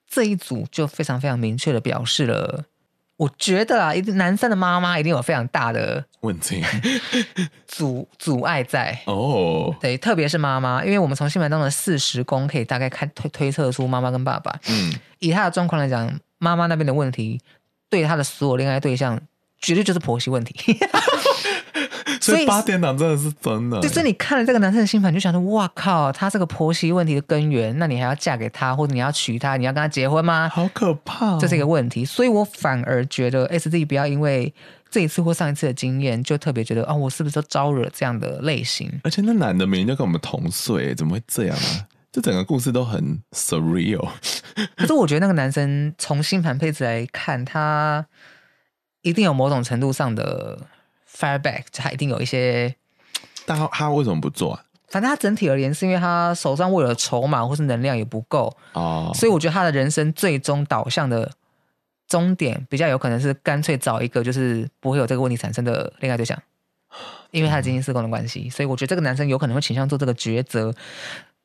[0.09, 2.65] 这一组就非常非常明确的表示了。
[3.17, 6.63] 我觉得啊，一个男生的妈妈一定有非常大的问题，
[7.67, 9.13] 阻阻碍在哦。
[9.15, 9.75] Oh.
[9.81, 14.59] 对，特别是妈妈，因为我们从星盘中的四十宫可以大概看推推测出妈妈跟爸爸。
[14.69, 17.41] 嗯，以他的状况来讲，妈妈那边的问题，
[17.95, 19.21] 对他的所有恋爱对象，
[19.61, 20.77] 绝对就是婆媳问题。
[22.21, 23.81] 所以八点档真的是真的。
[23.81, 27.77] 就是你看了这个男生的星盘，就想说：哇靠，他是个婆媳问题的根源。
[27.79, 30.49] 那你还要嫁给他，或者你要娶他，你要跟他结婚吗？
[30.49, 32.05] 好可怕，这是一个问题。
[32.05, 34.53] 所以我反而觉得 S D 不要因为
[34.91, 38.91] 这一次或上一次的经验，就特别觉得啊、哦，我是不是都招惹这样的类型？
[39.05, 41.87] 而且那男的明明就跟我们同岁，怎么会这样啊？
[42.14, 44.09] 这整个故事都很 surreal。
[44.77, 48.07] 可是我觉得那个男生从星盘配置来看，他
[49.03, 50.61] 一定有某种程度上的。
[51.16, 52.74] Fireback，他一定有一些，
[53.46, 54.64] 但他他为什么不做啊？
[54.88, 61.31] 反正他整体而言，是因为他手上握有筹码或是能量也不够哦，所以我觉得他的人生最终导向的
[62.09, 66.37] 终点，比较有可能是干脆找一个就是不会有这个问题产生的恋爱对象，
[67.31, 70.74] 因为他的金星四宫的关系，所以我觉得这个男生有可能会倾向做这个抉择。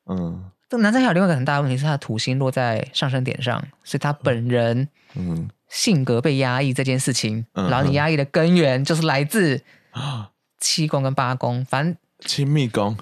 [0.07, 5.35] 嗯，这个男生还有另外一个很大的问题是，他的土星落在上升点上，所以他本人嗯。
[5.35, 9.61] 嗯性格被压抑这件事情，然后你压抑的根源就是来自
[10.59, 12.97] 七宫跟八宫，反正亲密宫，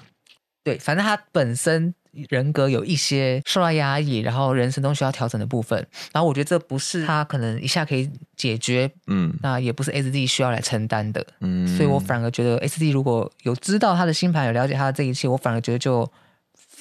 [0.66, 1.96] 对，反正他本身
[2.28, 5.80] 人格有一些受到压抑，然后人生中需要调整的部分。
[6.12, 16.12] 然后我觉得这不是他可能一下可以解决，嗯，那也不是 S D 需要来承担的，嗯，所以我反而觉得 S D 如果有知道他的星盘，有了解他的这一切，我反而觉得就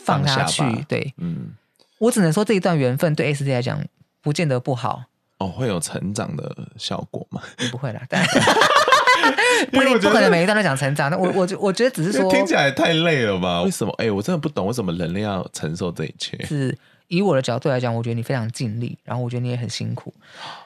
[0.06, 1.52] 放下去，对，嗯，
[1.98, 3.84] 我只能说这一段缘分对 S D 来讲
[4.22, 5.02] 不见得不好。
[5.38, 7.42] 哦，会有成长的效果吗？
[7.70, 8.24] 不会啦，但
[9.70, 11.10] 不不可能每一段都讲成长。
[11.10, 13.60] 那我我我觉得只是说听起来太累了吧？
[13.62, 13.92] 为什么？
[13.98, 16.42] 哎、欸，我真的不懂为什么人类要承受这一切。
[16.46, 16.74] 是
[17.08, 20.14] 以我的角度来讲，我觉得你非常尽力，然后我觉得你也很辛苦。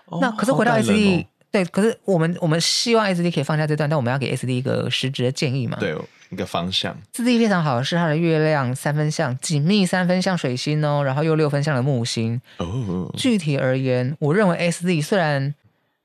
[0.04, 5.76] 哦、那可是回到 S D，、哦、对，可是我们我们希望 S D 可以放下这段，但我们要给 S D 一个实质的建议嘛？
[5.80, 5.96] 对。
[6.30, 12.40] 一个方向，自己非常好的是他的月亮三分相紧密三分相水星哦，然后又六分相的木星。
[12.58, 15.54] 哦，具体而言，我认为 SZ 虽然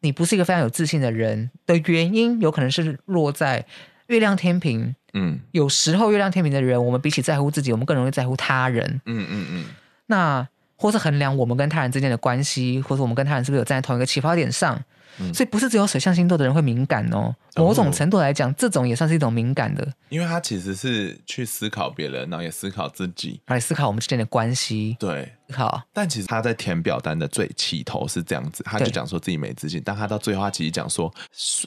[0.02, 3.66] 你不是一个非常有自信的人的原因，有可能是落在
[4.08, 4.96] 月亮天平。
[5.14, 9.02] 嗯，有时候月亮天平的人，我们比起在乎自己，我们更容易在乎他人。
[9.06, 9.66] 嗯嗯嗯。
[10.08, 14.84] 那或是衡量我们跟他人之间的关系，或者我们跟他人是不是有站在同一个起跑点上。
[15.34, 24.96] 所以不是只有水象星座的人会敏感哦，某种程度来讲，这种也算是一种敏感的，因为他其实是去思考别人，然后也思考自己，来思考我们之间的关系。
[25.00, 25.82] 对，好。
[25.94, 31.14] 但其实他在填表单的最起头是这样子，他就讲说自己没自信，但他到最后他其实讲说，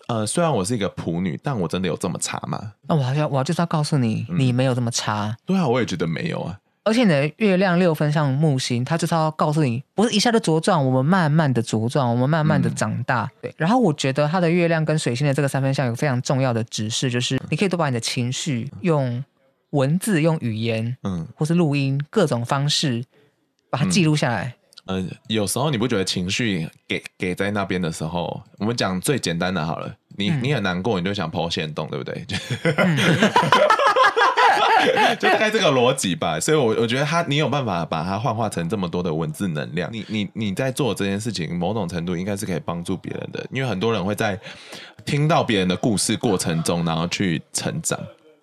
[0.09, 2.73] 呃，虽然我是一个普女，但我真的有这么差吗？
[2.87, 5.37] 那我好像我就是要告诉你，你没有这么差。
[5.47, 6.59] 对啊，我也觉得没有啊。
[6.89, 13.25] 而且你的月亮六分像木星，它就是要告诉你，不是一下就茁壮，我们慢慢的茁壮，我们慢慢的长大。
[13.25, 13.55] 嗯、对。
[13.59, 19.23] 然后我觉得它的月亮跟水星的这个三分相有非常重要的指示，就是你可以多把你的情绪用
[19.71, 23.05] 文字、用语言，嗯，或是录音各种方式
[23.69, 24.55] 把它记录下来。
[24.87, 32.25] 嗯、呃，有时候你不觉得情绪给给在那边的时候，我们讲最简单的好了，你、嗯、你很难过，你就想 po 限动，对不对？
[32.65, 32.99] 嗯
[35.19, 39.91] 就大概这个逻辑吧，所以，我我觉得他，你有办法把它幻化成这么多的文字能量。
[39.93, 44.39] 你你你在做这件事情，某种程度应该是可以帮助别人的，因为很多人会在
[45.05, 47.99] 听到别人的故事过程中，然后去成长。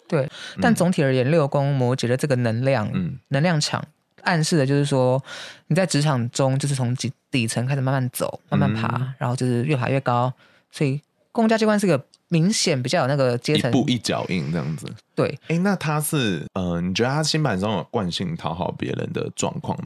[0.08, 0.30] 对，
[0.62, 3.84] 但总体而言，六宫摩羯的这个能量，嗯，能量场
[4.24, 5.22] 暗示的就是说，
[5.68, 10.32] 你在职场中就是从底底层开始慢慢走，慢慢爬，嗯、然后就是越爬越高。
[10.72, 12.06] 所以，公家机关是个。
[12.30, 14.88] 明显比较有那个阶层，一步一脚印这样子。
[15.14, 19.78] 对，哎，那他是，呃，你觉得他新版中有惯性讨好别人的状况？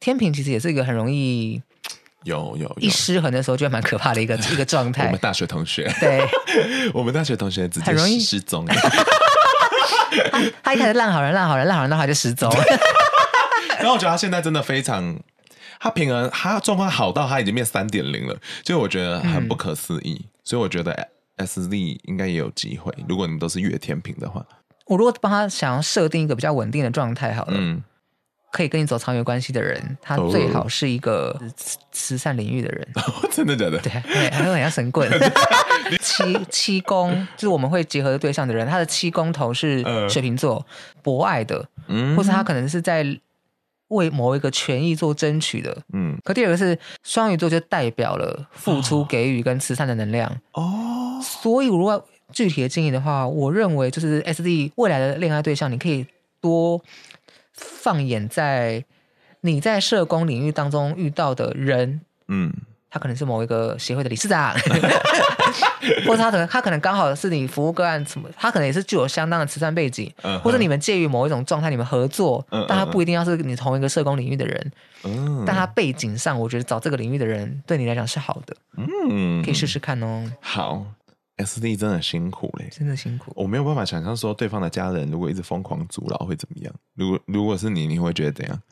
[0.00, 1.62] 天平其实也是一个很容易
[2.24, 5.06] 有有一失衡的时候，就蛮可怕的一个一个状态。
[5.06, 6.26] 我们大学同学，对，
[6.92, 8.66] 我们大学同学直接失踪。
[8.66, 12.50] 他他一开始烂好人，烂好人，烂好人，到他就失踪。
[13.78, 15.18] 然后我觉得他现在真的非常，
[15.78, 20.20] 他平衡，他状况好到他已经变三点零了，就我觉得很不可思议。
[20.22, 21.08] 嗯、所以我觉得。
[21.36, 24.44] S Z 应该也有机会，如果你们都是月天平的话。
[24.86, 27.82] 我如果帮他想要设定一个比较稳定的状态，好了，嗯，
[28.52, 31.40] 可以跟你走长远关系的人，他最好是一个
[31.90, 32.86] 慈善领域的人。
[32.96, 33.78] 哦、 真的假的？
[33.78, 33.90] 对，
[34.30, 35.10] 还有很像神棍。
[36.00, 40.66] 七七宫就是我们会结合的对象的人，他的七宫头是水瓶座，呃、
[41.02, 43.04] 博爱的，嗯，或者他可能是在。
[43.94, 51.18] 为某一个权益做争取的，嗯，可第二个是双鱼座，就代表了付出、给予跟慈善的能量哦。
[51.22, 56.06] 所以如果具体的建议的话，我认为就是 SD 未来的恋爱对象，你可以
[56.40, 56.82] 多
[57.52, 58.84] 放眼在
[59.40, 62.52] 你在社工领域当中遇到的人，嗯。
[62.90, 64.54] 他可能是某一个协会的理事长，
[66.06, 74.72] 或者他可能他可能刚好是你服务个案什么，他可能也是具有相当的慈善背景，嗯、或者你们介于某一种状态，你们合作，嗯、但他不一定要是你同一个社工领域的人，
[75.04, 80.30] 嗯、但他背景上，我觉得找这个领域的人对你来讲是好的，嗯，可以试试看哦。
[80.40, 80.86] 好
[81.38, 86.74] ，SD 真的辛苦嘞，真的辛苦，我没有办法想象说对方的家人如果一直疯狂阻挠会怎么样。
[86.94, 88.62] 如果如果是你，你会觉得怎样？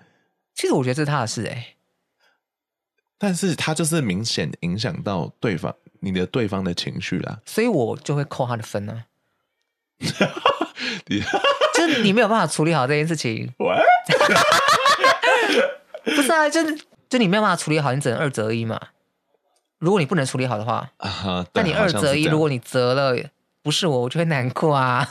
[0.54, 1.66] 其实我觉得这是他的事哎。
[3.18, 5.72] 但是他就是明显影响到对方，
[6.04, 9.06] 你的对方的情绪啦， 所以我就会扣他的分呢、啊。
[11.74, 13.50] 就是你没有办法处理好这件事情，
[16.04, 16.76] 不是啊，就是
[17.08, 18.80] 就你没有办法处理好，你只能二择一嘛。
[19.78, 23.16] 如果你不能处理好的话，啊，那你二择一，如果你择了
[23.62, 25.08] 不是我，我就会难过啊。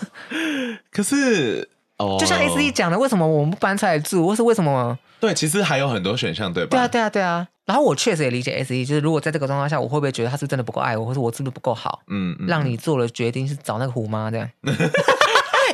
[0.91, 1.69] 可是
[2.01, 4.27] 哦，就像 S E 讲的，为什么我们不搬出来住？
[4.27, 4.97] 或是为什么？
[5.19, 6.69] 对，其实还有很多选项，对吧？
[6.71, 7.47] 对啊，对啊，对啊。
[7.65, 12.01] 然后我确实也理解 S E，就是如果在这个状况下，我会不会觉得他是真的不够爱我，或是我是不是不够好？
[12.07, 14.49] 嗯，嗯，让你做了决定是找那个虎妈这样，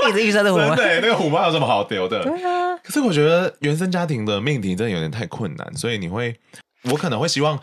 [0.10, 0.76] 一直预设的虎妈。
[0.76, 2.22] 对，那个虎妈有什么好丢的？
[2.24, 2.78] 对啊。
[2.84, 6.36] 可是我觉得原生家庭的命题真的有点太困难，所以你会，
[6.92, 7.60] 我可能会希望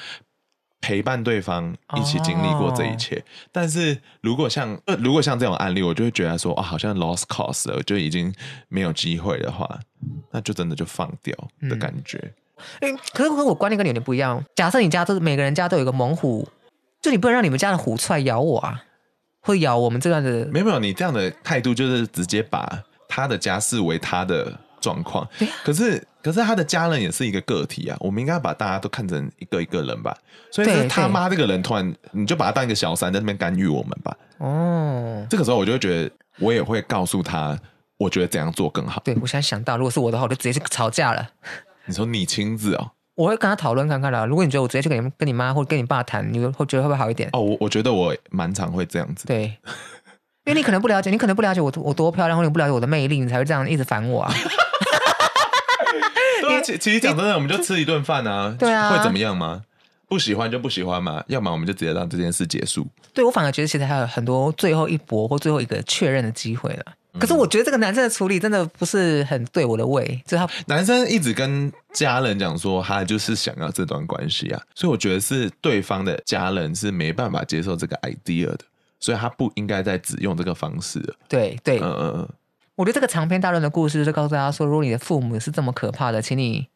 [0.84, 3.16] 陪伴对方一起经历过这一切。
[3.16, 8.30] 哦、但是如果像如果像这种案例，我就会觉得说啊，好像 lost cause 了，就已经
[8.68, 9.80] 没有机会的话，
[10.30, 11.34] 那就真的就放掉
[11.70, 12.18] 的感觉。
[12.22, 12.34] 嗯
[12.80, 14.42] 哎，可是我观念跟你有点不一样。
[14.54, 16.46] 假设你家都是每个人家都有一个猛虎，
[17.02, 18.80] 就你不能让你们家的虎出来咬我啊，
[19.40, 20.46] 会咬我们这样的。
[20.46, 25.28] 没有没有，你这样的态度就是直接把他的家视为他的状况。
[25.64, 30.16] 可是可是他的家人也是一个个体啊，我们应该把大家都看成一个一个人吧。
[30.50, 34.16] 所以是他妈这个人突然你就把他当一个小三在那边干预我们吧。
[34.38, 37.58] 哦，这个时候我就会觉得，我也会告诉他，
[37.98, 39.02] 我觉得怎样做更好。
[39.04, 41.28] 对，我现在想到，如果是我的话，我就直接去吵架了。
[41.84, 44.24] 你说你亲自哦，我会跟他讨论看看啦。
[44.24, 47.28] 如果你觉得我直接去跟你跟你妈或者跟你爸谈，你会觉得会不会好一点？
[47.34, 49.26] 哦，我我觉得我蛮常会这样子。
[49.26, 49.58] 对，
[50.46, 54.32] 因为你可能不了解，你可能不了解我我多漂亮，或者你不了解我的魅力，你才会这样一直烦我啊。
[56.64, 59.62] 其其实讲真的，我们就吃一顿饭啊， 对啊，会怎么样吗？
[60.08, 62.86] 不喜欢就不喜欢嘛，要么我们就直接让这件事结束。
[63.12, 66.84] 对，我反而觉得其实还有很多最后一搏或最后一个确认的机会了。
[67.18, 78.58] 可是我觉得这个男生的处理真的不是很对我的胃，就他男生一直跟家人讲说他就是想要这段关系啊，所以我觉得是对方的家人是没办法接受这个 idea 的，
[78.98, 81.00] 所以他不应该再只用这个方式。
[81.28, 82.28] 对对，嗯嗯嗯，
[82.76, 86.68] 我觉得这个长篇大论的故事就告诉大家说，如果你的父母是这么可怕的，请你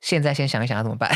[0.00, 1.10] 现在先想一想要怎么办。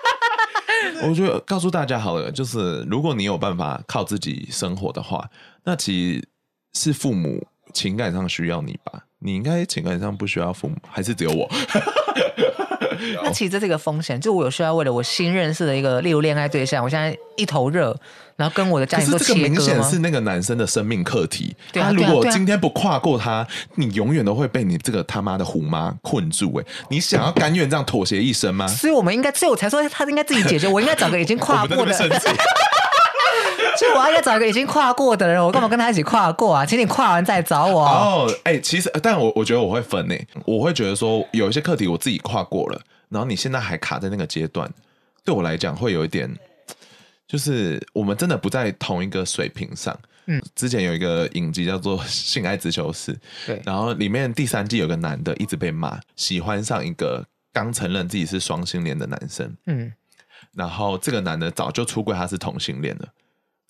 [1.08, 5.30] 我觉得告诉大家好了，就是如果你有办法靠自己生活的话，
[5.64, 6.28] 那其实
[6.72, 7.46] 是父母。
[7.72, 9.04] 情感上需要你吧？
[9.20, 11.48] 你应该情感上不需要父母，还是只有我？
[13.22, 17.96] 那其实这是一个风险，就我有需要为了我新认识的一个例如恋爱对象，我现在一头热，
[18.36, 19.40] 然后跟我的家庭都切割？
[19.40, 21.54] 明显是那个男生的生命课题。
[21.72, 26.54] 他、啊、如果今天不跨过他，你永远都会被你这个他妈的虎妈困住。
[26.56, 28.66] 哎，你想要甘愿这样妥协一生吗？
[28.68, 30.68] 所以我们应该，所以我才说他应该自己解决。
[30.68, 31.92] 我应该找个已经跨 过的。
[33.78, 36.66] 就我要找一个已经跨过的人，我干嘛跟他一起跨过啊？
[36.66, 37.84] 请你跨完再找我。
[37.84, 44.70] 哦，哎、欸，其实，但我我觉得我会分呢，我会觉得说有一些课题我自己跨过了，然后你现在还卡在那个阶段，
[45.24, 46.30] 对我来讲会有一点，
[47.26, 49.98] 就是我们真的不在同一个水平上。
[50.26, 53.12] 嗯，之前有一个影集叫做《性爱自修室》，
[53.46, 59.92] 对，然后里面第三季有个男的一直被骂，喜欢上一个刚承认自己是双性恋的男生，嗯，
[60.54, 63.08] 然后这个男的早就出柜，他是同性恋了。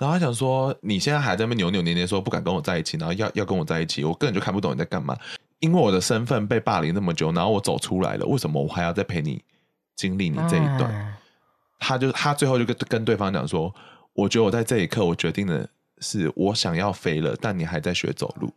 [0.01, 5.15] 然后他想说，你现在还在那边扭扭捏捏，说不敢跟我在一起，然后要要跟我在一起，我根本就看不懂你在干嘛。
[5.59, 9.45] 因为我的身份被霸凌那么久，然后我走出来了，为什么我还要再陪你
[9.95, 10.91] 经历你这一段？
[10.91, 11.13] 嗯、
[11.79, 13.71] 他就他最后就跟跟对方讲说，
[14.15, 18.51] 我觉得我在这一刻，我决定的是我想要飞了，但你还在学走路。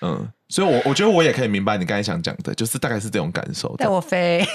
[0.00, 3.76] 嗯，所以我，我我觉得我也可以明白你刚才想讲的，就是大概是这种感受。
[3.76, 4.42] 带我飞。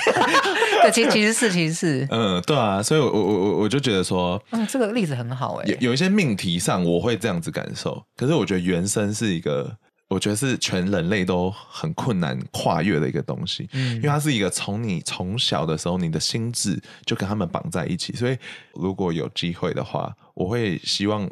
[0.82, 5.66] 对，其实其实是其实是，嗯，对啊，所以我，我我我我就觉得说，嗯，这个例子很好哎。
[5.68, 8.04] 有有一些命题上，我会这样子感受。
[8.16, 9.76] 可是，我觉得原生是一个，
[10.08, 13.70] 我觉得是全人类都很困难跨越的一个东西。
[13.74, 18.14] 嗯，因为它是一个从你从小的时候，你的心智就跟他们绑在一起。
[18.14, 18.38] 所以，
[18.74, 21.30] 如果有机会的话，我会希望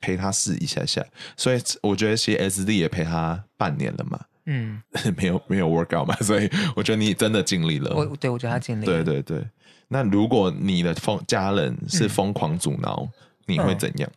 [0.00, 1.04] 陪他试一下下。
[1.36, 4.20] 所以，我觉得其实 SD 也陪他半年了嘛。
[4.46, 4.80] 嗯，
[5.16, 7.94] 没有没有 work out 嘛，所以我觉得你真的尽力了。
[7.94, 8.92] 我对我觉得他尽力了。
[8.92, 9.44] 对对对，
[9.88, 13.10] 那如果你的疯家人是疯狂阻挠，嗯、
[13.46, 14.10] 你会怎样？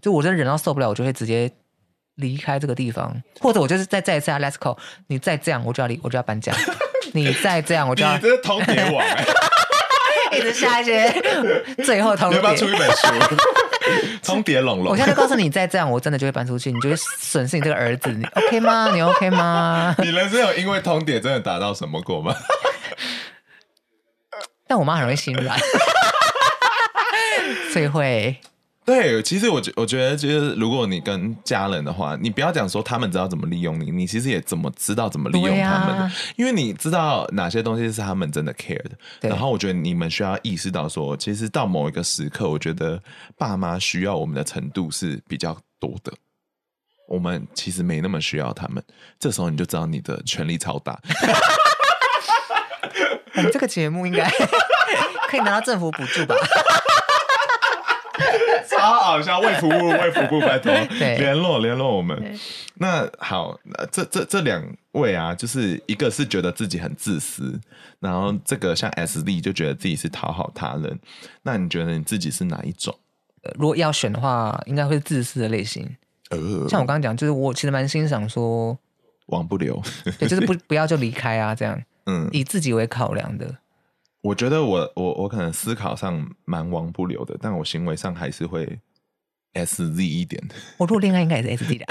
[0.00, 1.50] 就我真的忍到受不了，我就会直接
[2.16, 4.76] 离开这个地方，或者我就是再再一次啊，Let's go！
[5.06, 6.52] 你再这样，我就要离，我就要搬家。
[7.14, 8.16] 你再这样，我就要。
[8.16, 9.24] 你这是通牒王、欸，
[10.38, 11.10] 一直下一些
[11.84, 12.30] 最后通牒。
[12.30, 13.06] 你要不要出一本书？
[14.22, 14.88] 通牒龙龙。
[14.92, 18.10] 我现在就告诉你，再这样，我真的就会搬出去，你就会损失你这个儿子。
[18.10, 18.90] 你 OK 吗？
[18.94, 19.94] 你 OK 吗？
[20.02, 22.34] 你人生有因为通牒真的达到什么过吗？
[24.66, 25.58] 但我妈很容易心软，
[27.72, 28.38] 所以会。
[28.84, 38.90] 对，其实我觉我觉得，就是如果你跟家人的话，你不要讲说他们知道怎么利用你，你其实也怎么知道怎么利用他们的，啊、因为你知道哪些东西是他们真的 care 的。
[39.20, 43.00] 然后我觉得你们需要意识到说，其实到某一个时刻，我觉得
[43.38, 46.12] 爸妈需要我们的程度是比较多的，
[47.06, 48.82] 我们其实没那么需要他们。
[49.20, 51.00] 这时候你就知道你的权力超大。
[53.36, 54.28] 我们这个节目应该
[55.30, 56.34] 可以拿到政府补助吧？
[58.82, 62.38] 超好笑，卫福部卫福部拜托 联络联络我们。
[62.74, 63.58] 那好，
[63.90, 64.62] 这这这两
[64.92, 67.58] 位啊，就是一个是觉得自己很自私，
[68.00, 70.98] 然后这个像 S D 就觉得自己是讨好他人。
[71.42, 72.94] 那你觉得你自己是哪一种？
[73.58, 75.88] 如果要选的话，应该会是自私的类型。
[76.30, 78.76] 呃，像我刚刚讲，就是我其实蛮欣赏说
[79.26, 79.80] 王不留，
[80.18, 83.46] 对，就是不 不要就离开啊，这样，嗯，以自己为考量的。
[84.22, 88.78] 我觉得我我我可能思考上蛮王不留的，但我行为上还是会
[89.54, 90.54] S Z 一点的。
[90.78, 91.86] 我如果恋爱应该也是 S Z 的，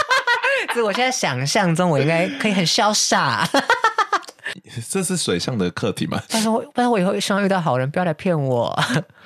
[0.72, 3.46] 所以我现在想象中我应该可以很潇洒。
[4.88, 6.20] 这是水象的课题吗？
[6.30, 8.74] 但是我但是我以后希望遇到好人，不要来骗我。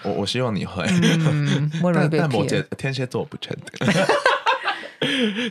[0.03, 2.29] 我我希望你会，嗯，我容易被骗。
[2.29, 3.97] 但摩羯天蝎座不确定。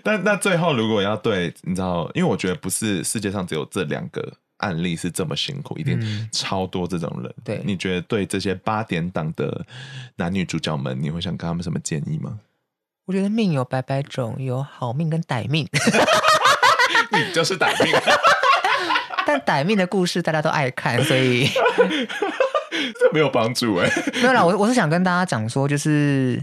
[0.03, 4.33] 但那最后如果要对，你知道，因为我觉得不是世界上只有这两个。
[4.61, 7.29] 案例是这么辛苦，一定超多这种人。
[7.37, 9.65] 嗯、对，你觉得对这些八点档的
[10.15, 12.39] 男女主角们，你会想给他们什么建议吗？
[13.05, 15.67] 我觉得命有百百种，有好命跟歹命。
[17.11, 17.93] 你就是歹命，
[19.27, 21.45] 但歹命的故事大家都爱看，所以
[22.97, 23.89] 这没有帮助哎。
[24.13, 26.41] 没有啦，我我是想跟大家讲说，就是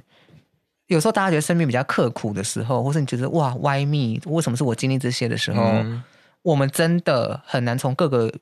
[0.88, 4.20] 有时候大家觉得生命比较刻苦的时候，或是你觉得哇，why me？
[4.26, 5.62] 为什么是我经历这些的时候？
[5.62, 6.02] 嗯
[6.42, 8.32] 我们真的很难从各个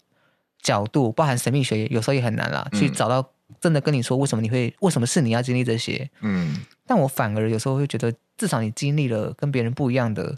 [0.62, 3.30] 角度，包含神秘学，有时候也很难啦，嗯、去找到
[3.60, 6.08] 真的跟你说为什么你会，为什么是你要经历这些。
[6.20, 10.36] 嗯，但我反而有时候会觉得，至少你经历了跟别人不一样的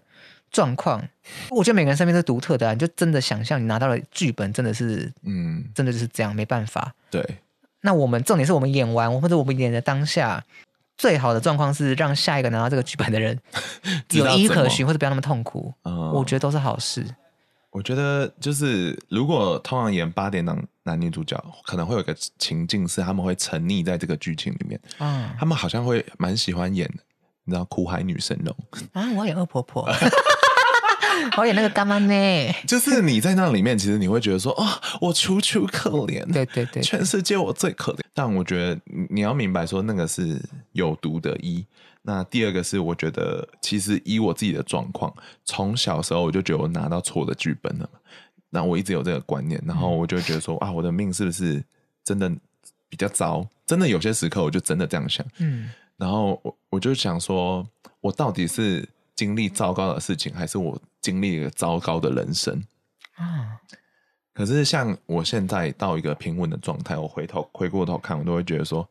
[0.50, 1.02] 状况。
[1.50, 6.94] 我觉得每个人身边都是独特的、啊，你就真的想象你拿到了剧本，真的是，嗯，真的就是这样，没办法。
[7.10, 7.38] 对。
[7.80, 10.44] 那我们重点是我们演完，或者我们演的当下，
[10.96, 13.38] 最好的状况是让下一个拿到这个剧本的人
[14.10, 15.72] 有依可循，或者不要那么痛苦。
[15.84, 17.06] 嗯、我觉得都是好事。
[17.70, 24.80] 我觉得就是，如果通常演八点档男女主角，可能会有一个情境是他们会沉溺在这个剧情里面。
[24.98, 26.90] 嗯，他们好像会蛮喜欢演，
[27.44, 28.56] 你知道苦海女神龙
[28.92, 29.86] 啊，我演恶婆婆，
[31.36, 32.52] 我演那个干妈呢。
[32.66, 34.66] 就是你在那里面，其实你会觉得说，哦，
[35.00, 38.00] 我楚楚可怜，对对对，全世界我最可怜。
[38.14, 40.40] 但我觉得你要明白说，那个是
[40.72, 41.64] 有毒的医。
[42.02, 45.12] 那第二个是，我觉得其实以我自己的状况，
[45.44, 47.98] 从小时候我就觉得我拿到错的剧本了嘛，
[48.48, 51.62] 那我一直有这个观念，然后我就觉得说啊，我的命是不是
[52.02, 52.30] 真的
[52.88, 53.46] 比较糟？
[53.66, 57.66] 真的有些时刻我就真的这样想，嗯，然后我我就想说，
[58.00, 62.62] 我到底是经历糟糕的事情，还是我经历一个糟糕的人生
[63.14, 63.60] 啊？
[64.32, 68.88] 可是像我现在到一个平稳的状态，我回头回过头看，我都会觉得说。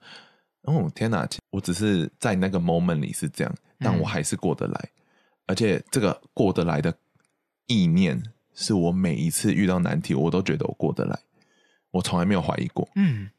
[0.63, 1.25] 哦天哪！
[1.49, 5.01] 我只是在那个 moment 里是这样，但我还是过得来，嗯、
[5.45, 6.93] 而且这个过得来的
[7.67, 8.21] 意念，
[8.53, 11.17] 是我每一次遇到难题，我都觉得我过得来，
[11.91, 12.85] 我从来没有怀疑过。
[12.95, 13.29] 嗯，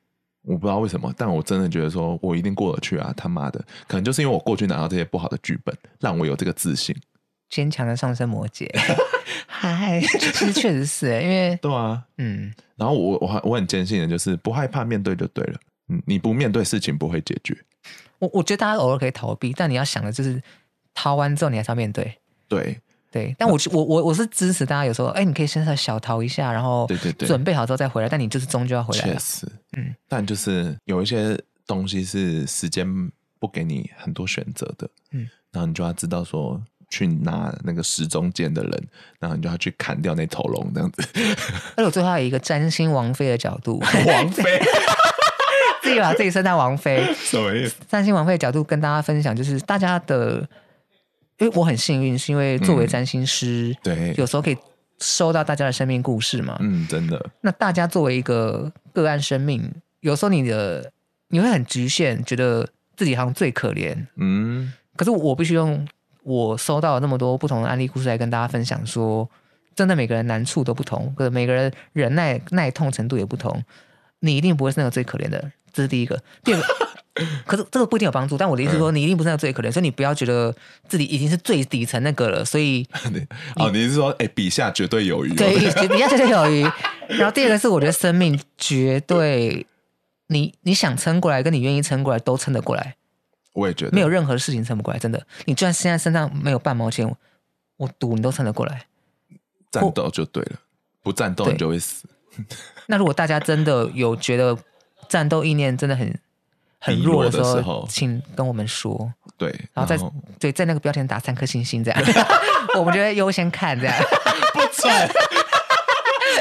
[0.41, 3.13] 我不知道为什么，但我真的觉得说我一定过得去啊！
[3.15, 6.97] 他妈的，可能就是因为我过去拿到这些不好的剧本，让我有这个自信。
[7.51, 8.69] 坚强的上升摩羯，
[9.47, 15.61] 嗨，其实确实是因为对啊，嗯，然后我我我很坚信的就是不害怕面对就对了。
[15.89, 17.57] 嗯，你不面对事情不会解决。
[18.19, 20.43] 我我觉得大家偶尔可以逃避，但你要想的就是
[20.93, 22.15] 逃完之后你还是要面对。
[22.47, 22.79] 对
[23.11, 28.09] 对，但我我我我是支持大家有时候，哎，你可以先在小逃一下，然后对对对，准备好之后再回来。
[28.09, 29.05] 但你就是终究要回来。
[29.05, 29.47] 确实，
[29.79, 32.87] 嗯，但就是有一些东西是时间
[33.39, 41.03] 不给你很多选择的，嗯，然后你就要知道说去拿那个时钟剑的人，然后你就要去砍掉那头龙这样子。
[41.77, 44.45] 而且我最后还有一个占星王妃的角度，王妃。
[45.81, 47.77] 自己把自己升在王妃，什么意思？
[47.89, 50.47] 占星王妃的角度跟大家分享，就是大家的，
[51.39, 54.57] 因为我很幸运，是因为作为占星师，嗯、对，有时候可以
[54.99, 56.59] 收到大家的生命故事嘛。
[56.61, 57.31] 嗯，真的。
[57.41, 60.93] 那大家作为一个个案生命，有时候你的
[61.29, 65.89] 你会很局限，觉得自己好像最可怜，嗯，可是我必须用
[66.29, 69.31] 我收到那么多不同的案例故事来跟大家分享说，说
[69.75, 73.65] 真的，每个人难处都不同，可是每个人忍耐耐痛程度也不同，
[74.21, 76.23] 你一定不会是那个最可怜的，这是第一个。
[76.45, 76.67] 第二个。
[77.45, 80.55] 可是这个不一定有帮助，但我的意思是说，你一定不是那个最可怜，嗯、所以你不要觉得
[80.87, 82.45] 自己已经是最底层那个了。
[82.45, 82.87] 所以，
[83.57, 85.57] 哦，你是说，哎，比下绝对有余，对，
[85.89, 86.63] 比下绝对有余。
[87.09, 89.67] 然后第二个是，我觉得生命绝对，
[90.29, 92.95] 你你想撑过来，跟你愿意撑过来，都撑得过来。
[93.59, 95.27] 我也觉得，没有任何事情撑不过来，真的。
[95.45, 97.13] 你就算现在身上没有半毛钱，
[97.77, 98.85] 我赌你都撑得过来。
[99.71, 100.57] 战斗就对了，
[101.03, 102.09] 不战斗你就会死。
[102.87, 104.57] 那如果大家真的有觉得
[105.09, 106.19] 战斗意念真的很。
[106.81, 109.13] 很弱的时候，时候请跟我们说。
[109.37, 109.99] 对，然后在
[110.39, 112.01] 对在那个标题打三颗星星，这样
[112.79, 113.95] 我们就会优先看这样。
[114.55, 114.89] 不错，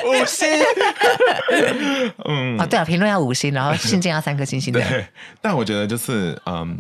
[0.08, 0.48] 五星。
[2.26, 4.74] 嗯，啊，对啊，评论要五星，然后信件要三颗星星。
[4.74, 5.06] 对，
[5.42, 6.78] 但我觉得就是，嗯，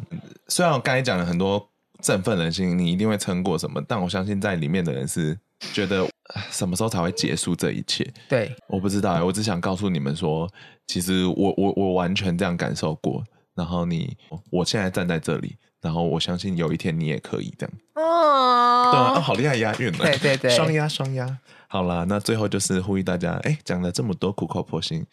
[0.48, 1.70] 虽然我刚才讲了很多
[2.02, 5.38] 振奋人心，你一定会撑过什么，但我相信在里面的人是
[5.74, 6.08] 觉得
[6.52, 8.08] 什么时候才会结束这一切？
[8.30, 10.50] 对，我不知道，我只想告诉你们说，
[10.88, 13.24] 其实我我我完全这样感受过。
[13.58, 14.16] 然后你，
[14.52, 17.76] 我现在站在这里，然后我相信有一天你也可以这样。
[17.96, 19.98] 哦，对啊，好厉害押韵啊！
[20.04, 21.38] 对对对， 双押双押。
[21.68, 25.04] 好啦，那最后就是呼吁大家，哎，讲了这么多苦口婆心，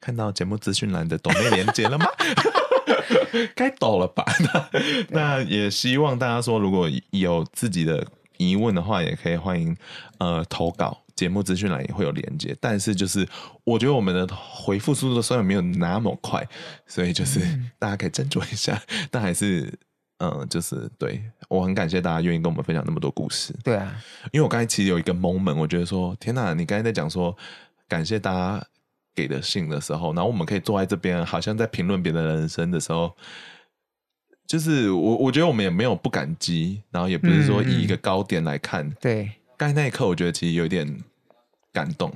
[0.00, 2.06] 看到节目资讯栏的抖内连接了吗？
[3.54, 4.24] 该抖了吧？
[4.40, 4.68] 那
[5.10, 8.04] 那也希望大家说，如果有自己的
[8.38, 9.76] 疑问的话，也可以欢迎
[10.18, 11.02] 呃投稿。
[11.20, 13.28] 节目资讯栏也会有连接，但是就是
[13.62, 16.42] 我觉得我们的回复速度虽然没有那么快，
[16.86, 17.40] 所以就是
[17.78, 18.72] 大家可以斟酌一下。
[18.88, 19.70] 嗯、 但还是
[20.16, 23.54] 嗯，就是对我很感谢大家愿意跟我们分享那么多故事。
[23.62, 24.02] 对啊，
[24.32, 27.36] 因为我刚才其实有一个 moment，我觉得说天哪，你刚才在讲说
[27.86, 28.66] 感谢大家
[29.14, 33.14] 给的信的时候，然后我们可以坐在这边，好像在评论别的人生的时候，
[34.48, 38.86] 就是我我觉得我们也没有不感激，然后也不是说以一个高点来看。
[38.86, 40.98] 嗯、对，刚才那一刻我觉得其实有点。
[41.72, 42.12] 感动，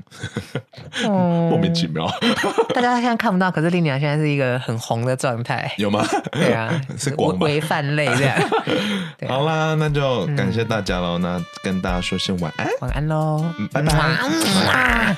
[1.04, 2.06] 嗯、莫名其妙。
[2.74, 6.04] 大家现在看不到，可是丽娘现在是一个很红的状态， 有吗？
[6.32, 7.44] 对啊， 是光吗？
[7.44, 8.36] 微泛泪这样。
[9.18, 11.18] 对好啦，那就感谢大家喽。
[11.18, 15.16] 嗯、那跟大家说声晚安，晚安喽，拜拜。